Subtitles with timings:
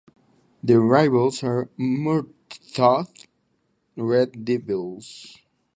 [0.63, 3.07] Their rivals are the Murtaugh
[3.95, 5.37] Red Devils.